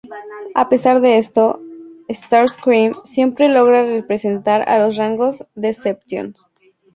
[0.55, 1.61] A pesar de esto,
[2.09, 6.47] Starscream siempre logra regresar a los rangos Decepticons.